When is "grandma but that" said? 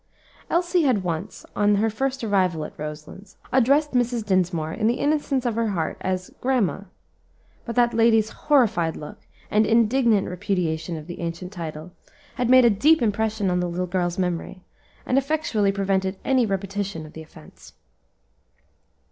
6.41-7.93